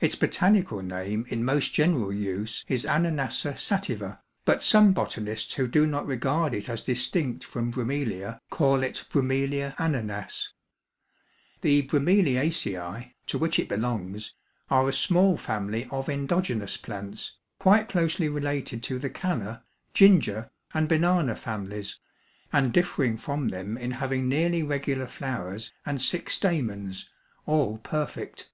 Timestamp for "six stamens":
26.00-27.10